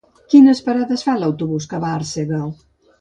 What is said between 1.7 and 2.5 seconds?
que va a Arsèguel?